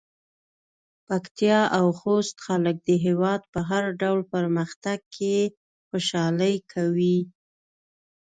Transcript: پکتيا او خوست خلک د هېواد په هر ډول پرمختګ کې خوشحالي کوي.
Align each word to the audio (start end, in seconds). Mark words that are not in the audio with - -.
پکتيا 1.07 1.61
او 1.77 1.85
خوست 1.99 2.35
خلک 2.45 2.75
د 2.87 2.89
هېواد 3.05 3.41
په 3.53 3.59
هر 3.69 3.83
ډول 4.01 4.19
پرمختګ 4.33 4.99
کې 5.15 5.37
خوشحالي 5.89 6.55
کوي. 6.73 7.17